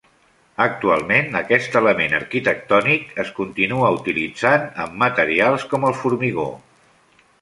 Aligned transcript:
Actualment 0.63 1.37
aquest 1.41 1.75
element 1.81 2.15
arquitectònic 2.19 3.13
es 3.25 3.29
continua 3.41 3.93
utilitzant 4.01 4.67
amb 4.87 4.97
materials 5.05 5.67
com 5.75 5.87
el 5.91 5.99
formigó. 6.01 6.49